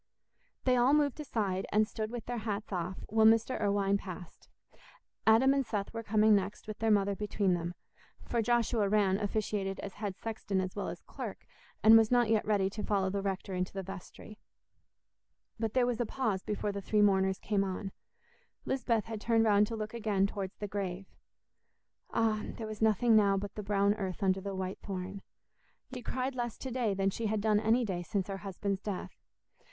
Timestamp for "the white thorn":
24.41-25.21